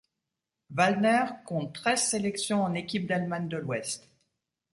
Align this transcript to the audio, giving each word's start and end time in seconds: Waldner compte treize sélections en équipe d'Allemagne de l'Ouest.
Waldner 0.75 1.25
compte 1.45 1.73
treize 1.75 2.01
sélections 2.01 2.63
en 2.63 2.73
équipe 2.73 3.07
d'Allemagne 3.07 3.47
de 3.47 3.57
l'Ouest. 3.57 4.09